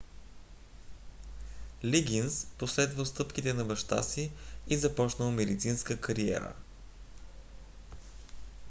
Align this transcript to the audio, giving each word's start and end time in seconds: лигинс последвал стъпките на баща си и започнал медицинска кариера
лигинс 1.83 2.45
последвал 2.59 3.05
стъпките 3.05 3.53
на 3.53 3.65
баща 3.65 4.03
си 4.03 4.31
и 4.67 4.77
започнал 4.77 5.31
медицинска 5.31 6.01
кариера 6.01 6.53